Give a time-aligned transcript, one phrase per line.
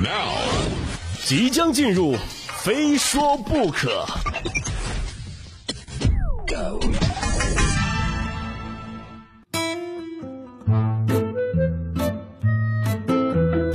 [0.00, 0.30] Now，
[1.24, 2.14] 即将进入，
[2.62, 4.06] 非说不可。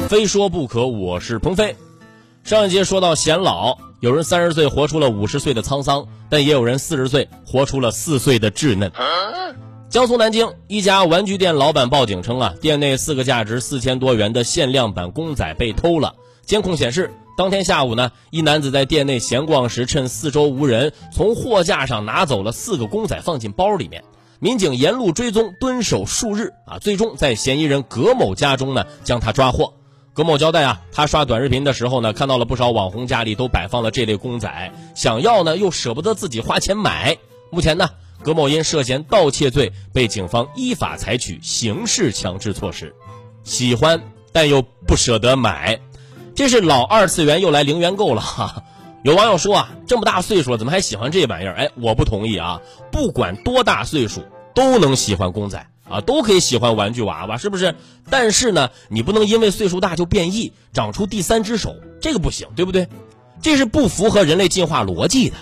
[0.07, 1.75] 非说不可，我是鹏飞。
[2.45, 8.89] 上一节说到显老，有人三十岁活出了五十岁的沧桑，但也有人四十岁活出了四岁的稚嫩。
[9.93, 16.15] 江苏南京一家玩具店老板报警称啊，店内四个价值四千多元的限量版公仔被偷了。
[16.47, 24.03] 监控显示，当天下午呢，一男子在店内闲逛时，趁四周无人，从货架上拿走了四个公仔，放进包里面。
[24.39, 29.75] 民警沿路追踪，蹲守数日啊，最终在嫌疑人葛某家中呢将他抓获。
[30.15, 37.15] 葛某交代啊，他刷短视频的时候呢，看到了不少网红家里都摆放了这类公仔，想要呢又舍不得自己花钱买。
[37.51, 37.91] 目前呢，
[38.23, 42.95] 葛某因涉嫌盗窃罪被警方依法采取刑事强制措施。
[43.43, 44.01] 喜欢
[44.31, 45.79] 但又不舍得买，
[46.33, 48.63] 这是老二次元又来零元购了哈。
[49.03, 51.55] 有网友说啊，这么大岁数了，怎么还喜欢这玩意儿？
[51.55, 52.61] 哎，我不同意啊！
[52.89, 54.21] 不管多大岁数，
[54.55, 57.75] 都能喜欢公仔啊，都可以喜欢玩具娃娃，是不是？
[58.09, 62.87] 但是呢，你不能因为岁数大就变异，长出第三只手，这个不行，对不对？
[63.41, 65.35] 这是不符合人类进化逻辑的。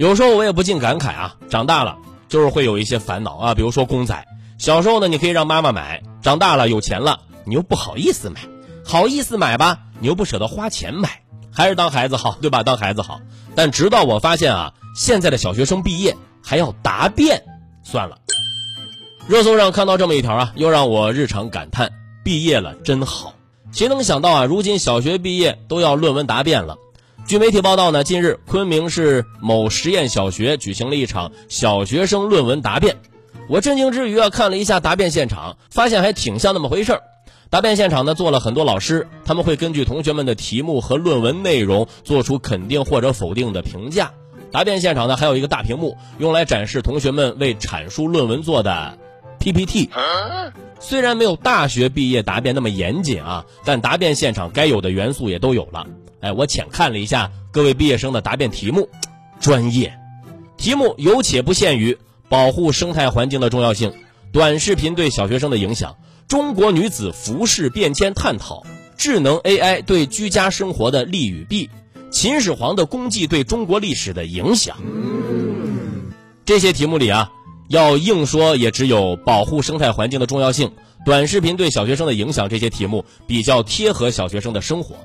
[0.00, 4.26] 有时候我也不禁感慨啊，长大了就是会有一些烦恼啊，比如说公仔。
[4.56, 8.40] 小时候呢，你可以让妈妈买；长大了有钱了，你又不好意思买，
[8.82, 11.20] 好意思买吧，你又不舍得花钱买。
[11.52, 12.62] 还是当孩子好， 对吧？
[12.62, 13.20] 当孩子好。
[13.54, 17.44] 但直到我发现啊，现在的小学生毕业还要答辩，
[17.82, 18.16] 算了。
[19.28, 21.90] 热搜上看到这么一条啊，又让我日常感叹：
[22.24, 23.34] 毕业了真好。
[23.70, 26.78] 谁能想到啊，如今小学毕业都要论文答辩了。
[27.30, 32.96] 据媒体报道呢，近日昆明市某实验小学举行了一场小学生论文答辩。
[33.48, 37.02] 我震惊之余啊，看了一下答辩现场，发现还挺像那么回事儿。
[37.48, 44.10] 答辩现场呢，做了很多老师，他们会根据同学们的题目和论文内容做出肯定或者否定的评价。
[44.50, 48.98] 答辩现场呢，还有一个大屏幕，用来展示同学们为阐述论文做的
[49.38, 49.88] PPT。
[50.80, 55.86] 虽然没有大学毕业答辩那么严谨啊，但答辩现场该有的元素也都有了。
[56.20, 58.88] 哎，我浅看了一下各位毕业生的答辩题目，
[59.40, 59.98] 专业。
[60.56, 61.96] 题目有且不限于
[62.28, 63.92] 保护生态环境的重要性、
[64.32, 65.96] 短视频对小学生的影响。
[66.28, 68.62] 中国女子服饰变迁探讨，
[68.96, 71.68] 智能 AI 对居家生活的利与弊，
[72.12, 74.76] 秦始皇的功绩对中国历史的影响。
[76.44, 77.32] 这些题目里啊，
[77.68, 80.72] 要硬说也只有保护生态环境的重要性、
[81.04, 84.96] 短视频对小学生的影响这些题目比较贴合小学生的生活。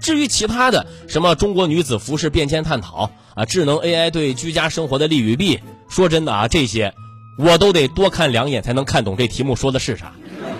[0.00, 6.94] 至于其他的什么中国女子服饰变迁探讨啊，智能 AI 对居家生活的利与弊，说真的啊，这些
[7.38, 10.12] 我都得多看两眼才能看懂这题目说的是啥。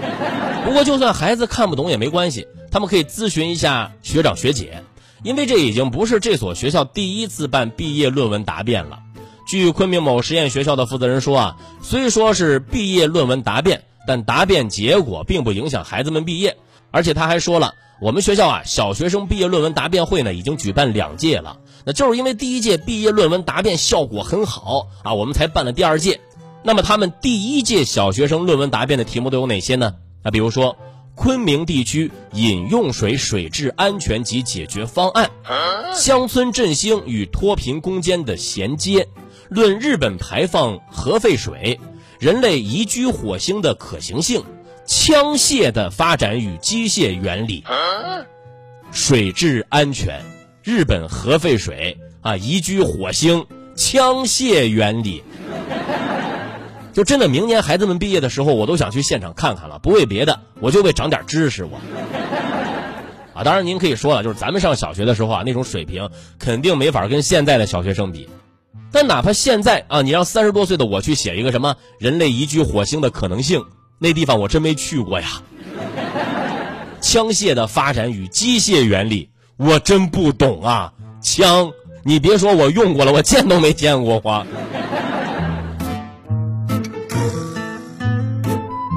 [0.65, 4.83] 不过，就算孩子看不懂也没关系，他们可以咨询一下学长学姐，
[5.23, 9.01] 因为这已经不是这所学校第一次办毕业论文答辩了。
[9.47, 16.57] 据昆明某实验学校的负责人说啊，虽说是毕业论文答辩，但答辩结果并不影响孩子们毕业。
[16.91, 21.57] 而且他还说了，我们学校啊，小学生毕业论文答辩会呢已经举办两届了，
[21.87, 26.21] 那就是因为第一届毕业论文答辩效果很好啊，我们才办了第二届。
[26.63, 29.95] 那么他们第一届小学生论文答辩的题目都有哪些呢？
[30.23, 30.77] 啊，比如说，
[31.15, 35.31] 昆明地区饮用水水质安全及解决方案，
[35.97, 39.09] 乡村振兴与脱贫攻坚的衔接，
[39.49, 41.81] 论日本排放核废水，
[42.19, 44.45] 人类移居火星的可行性，
[44.87, 47.65] 枪械的发展与机械原理，
[48.93, 50.23] 水质安全，
[50.63, 55.23] 日本核废水啊，移居火星，枪械原理。
[56.93, 59.79] 就真的，明年孩子们毕业的时候，我都想去现场看看了。
[59.81, 61.65] 不为别的，我就为长点知识。
[61.65, 61.81] 我
[63.35, 68.29] 啊，当然您可以说了，就是咱们上小学的时候啊，那种水平肯定没法跟现在的小学生比。
[68.93, 73.65] 但哪怕现在啊，你让三十多岁的我去写一个什么人类移居火星的可能性，
[74.05, 75.41] 那地方我真没去过呀。
[77.01, 80.93] 枪械的发展与机械原理，我真不懂啊。
[81.23, 84.47] 枪，你别说我用过了，我见都没见过花。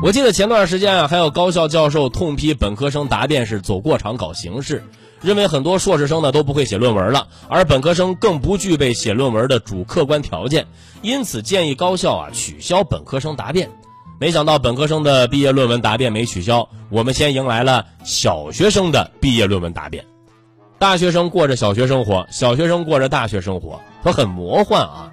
[0.03, 4.83] 我记得前段时间啊，还有高校教授痛批本科生答辩是走过场搞形式，
[5.21, 10.67] 认为很多硕士生呢都不会写论文了，而本科生更不具备写论文的主客观条件，
[11.01, 13.69] 因此建议高校啊取消本科生答辩。
[14.19, 20.05] 没想到本科生的毕业论文答辩没取消，我们先迎来了小学生的毕业论文答辩。
[20.79, 25.11] 大学生过着小学生活，小学生过着大学生活，可很魔幻啊。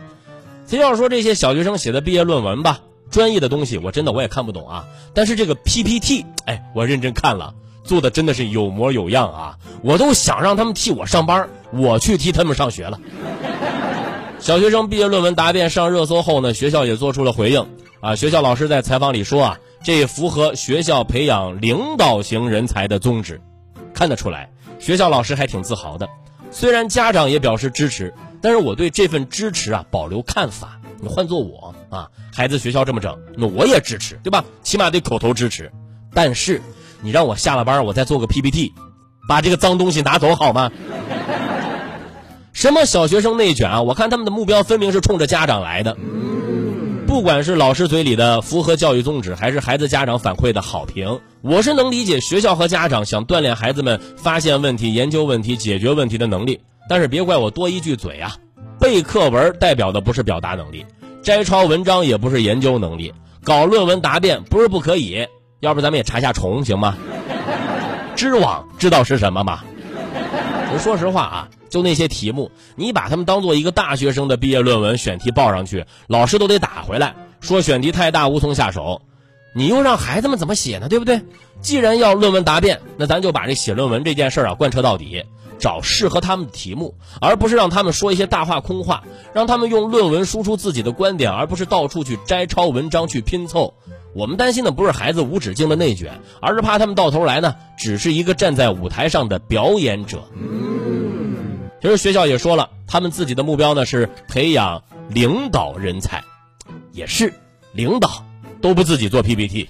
[0.64, 2.80] 非要说这些小学生写的毕业论文吧。
[3.10, 7.54] 专业的东西我真的我也看不懂啊，但是这个 PPT，哎，我认真看了，
[7.84, 9.58] 做的真的是有模有样啊！
[9.82, 12.98] 我都想让他们替我上班，我去替他们上学了。
[14.40, 17.68] 小学生毕业论文答辩上热搜后呢，学校也做出了回应
[18.04, 18.16] 啊。
[18.16, 23.40] 学校老师在采访里说啊，这符合学校培养领导型人才的宗旨。
[23.94, 26.08] 看得出来，学校老师还挺自豪的。
[26.50, 30.80] 虽然家长也表示支持，但是我对这份支持啊保留看法。
[31.00, 34.44] 你换做我啊，孩子学校这么整，那我也支持，对吧？
[34.62, 35.70] 起码得口头支持。
[36.14, 36.62] 但是
[37.02, 38.72] 你让我下了班，我再做个 PPT，
[39.28, 40.70] 把这个脏东西拿走好吗？
[42.54, 43.82] 什么小学生内卷啊？
[43.82, 45.96] 我看他们的目标分明是冲着家长来的。
[47.14, 56.60] 不管是老师嘴里的符合教育宗旨，还是孩子家长反馈的好评，我是能理解学校和家长想锻炼孩子们发现问题、研究问题、解决问题的能力。
[56.88, 58.36] 但是别怪我多一句嘴啊！
[58.80, 60.84] 背课文代表的不是表达能力，
[61.22, 63.14] 摘抄文章也不是研究能力，
[63.44, 65.24] 搞论文答辩不是不可以。
[65.60, 66.96] 要不咱们也查下虫行吗？
[68.16, 69.62] 知网知道是什么吗？
[70.72, 71.48] 我说实话啊。
[71.74, 79.02] 就那些题目，你把他们当做一个大学生的毕业论文选题报上去，老师都得打回来，说选题太大无从下手。
[79.56, 80.88] 你又让孩子们怎么写呢？
[80.88, 81.22] 对不对？
[81.60, 85.24] 既然要论文答辩，那咱就把这写论文这件事儿啊贯彻到底，
[85.58, 93.74] 找适合他们的题目，而不是让他们说一些大话空话，让他们用论文输出自己的观点，而不是到处去摘抄文章去拼凑。
[94.14, 100.22] 我们担心的不是孩子无止境的内卷，而是怕他们到头来呢，只是一个站在舞台上的表演者。
[101.84, 106.24] 其实学校也说了，他们自己的目标呢是培养领导人才，
[106.92, 107.34] 也是
[107.74, 108.24] 领导
[108.62, 109.68] 都不自己做 PPT，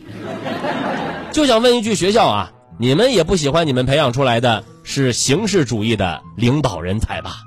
[1.32, 7.38] 就想问一句：学校啊，你们也不喜欢你们培养出来的是形式主义的领导人才吧？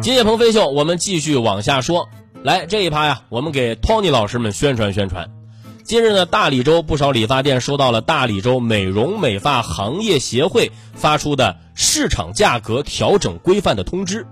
[0.00, 2.08] 今夜鹏飞秀，我们继续往下说。
[2.42, 5.28] 来这一趴呀，我们给 Tony 老师们宣传宣传。
[5.88, 14.26] 近日呢，大理州不少理发店收到了大理州美容美发行业协会发出的市场价格调整规范的通知，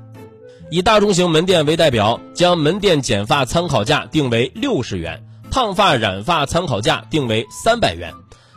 [0.71, 8.13] 以大中型门店为代表，将门店剪发参考价定为六十元，烫发染发参考价定为三百元。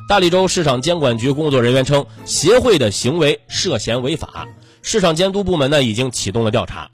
[0.09, 4.45] 大理州市场监管局工作人员称，协会的行为涉嫌违法，
[4.81, 6.89] 市场监督部门呢已经启动了调查。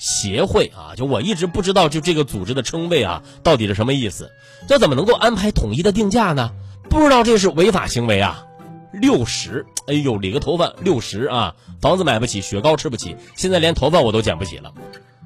[0.00, 4.30] 协会啊，就我一直不知道，就这个组织的称谓啊，到底是什么意思？
[4.66, 6.52] 这怎么能够安排统一的定价呢？
[6.88, 8.46] 不知道这是违法行为啊！
[8.94, 11.54] 六十，哎呦，理个头发六十啊！
[11.82, 14.72] 房子买不起，雪糕吃不起，现在连头发我都剪不起了。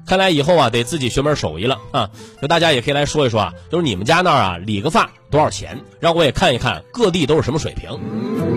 [0.05, 2.09] 看来以后啊，得自己学门手艺了啊！
[2.41, 5.79] 就大家也可以来说一说啊，就是你们家那儿啊，理个发多少钱？
[6.01, 8.54] 让我也看一看各地都是什么水平。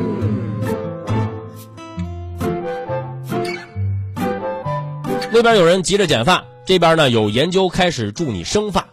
[5.30, 8.88] 那边有人急着剪发，这边呢有研究开始助你生发。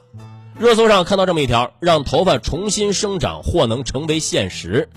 [0.59, 4.89] 热搜上看到这么一条，让头发重新生长或能成为现实。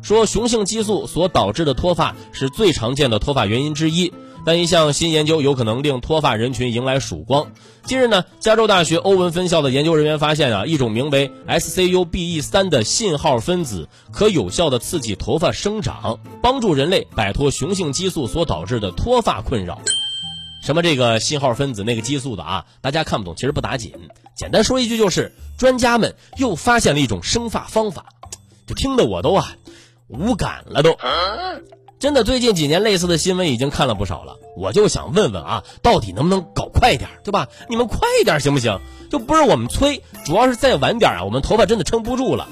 [0.00, 4.12] 说雄性激素所导致的脱发是最常见的脱发原因之一，
[4.44, 7.48] 但一项新研究有可能令脱发人群迎来曙光。
[7.84, 19.80] 近日呢，加州大学欧文分校的研究人员发现啊，一种名为 SCUBE 三的信号分子可有效地刺激头发生长，帮助人类摆脱雄性激素所导致的脱发困扰。
[20.66, 22.66] 什么这个信号分子那个激素的啊？
[22.80, 23.92] 大家看不懂，其实不打紧。
[24.34, 28.06] 简单说一句就是，专家们又发现了一种生发方法，
[28.66, 29.52] 就听得我都啊
[30.08, 30.98] 无感了都。
[32.00, 34.38] 真的，最近几年类似的新闻已经看了不少了。
[34.56, 37.46] 我就想问问啊，到底能不能搞快点，对吧？
[37.68, 38.80] 你们快一点行不行？
[39.08, 42.48] 就不是我们催，主要是再晚点啊，我们头发真的撑不住了。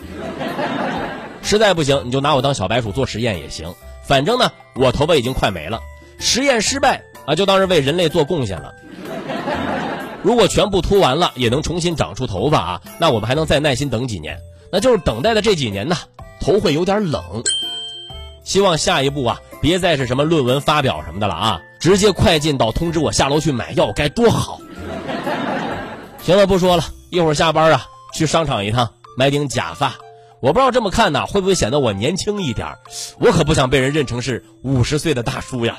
[1.43, 3.75] 实在不行，你就拿我当小白鼠做实验也行。
[4.05, 5.81] 反正呢，我头发已经快没了。
[6.21, 7.03] 实验失败。
[7.27, 8.75] 啊，就当是为人类做贡献了。
[10.23, 14.39] 如果全部秃完了，也能重新长出头发啊，那我们还能再耐心等几年。
[14.73, 15.97] 那就是等待的这几年呢，
[16.41, 17.23] 头会有点冷。
[18.43, 24.61] 希望下一步啊，别再是什么论文发表什么的了啊，直接快进到通知我下楼去买药该多好。
[26.23, 29.95] 行了，不说了，一会儿下班啊，去商场一趟买顶假发。
[30.41, 32.69] 我不知道这么看呢，会不会显得我年轻一点？
[33.19, 35.79] 我可不想被人认成是五十岁的大叔呀。